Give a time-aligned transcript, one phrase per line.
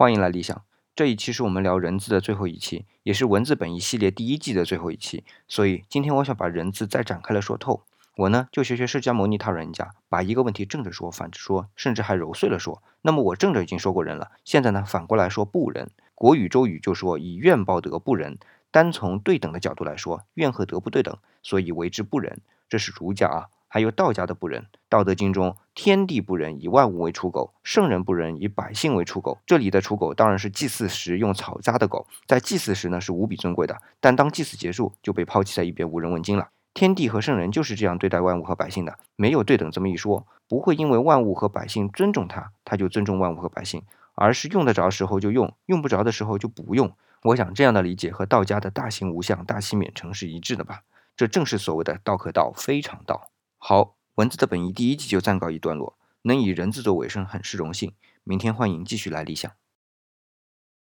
[0.00, 0.64] 欢迎来理想。
[0.96, 7.82] 这一期是我们聊人字的最后一期，也是文字本一系列第一季的最后一期，所以今天我想把人字再展开了说透。
[8.16, 12.82] 我呢就学学释迦牟尼他人家，把一个问题正着说，反着说，甚至还揉碎了说。
[13.02, 15.90] 那么我正着已经说过人了，现在呢反过来说不仁。
[16.14, 18.38] 国语周语就说以怨报德不仁，
[18.70, 22.40] 单从对等的角度来说，怨和德不对等，所以为之不仁。
[22.70, 23.48] 这是儒家啊。
[23.72, 29.38] 还有道家的不仁，《道德经》中天地不仁，以万物为刍狗；圣人不仁，以百姓为刍狗。
[29.46, 36.50] 这里的刍狗当然是祭祀时用草扎的狗，在祭祀时呢是无比尊贵的，但当祭祀结束就被抛弃在一边，无人问津了。
[36.74, 43.82] 天地和圣人就是这样对待万物和百姓的，没有对等这么一说，不会因为万物和百姓尊重他，他就尊重万物和百姓，
[44.14, 46.92] 而是用得着时候就用，用不着的时候就不用。
[47.22, 50.82] 我想这样的理解和道家的大行无相、大器免成是一致的吧？
[51.16, 53.30] 这正是所谓的道可道，非常道。
[53.56, 57.94] 好，文字的本意第一季就暂告一段落，能以人字作尾声，很是荣幸。
[58.22, 59.50] 明天欢迎继续来理想。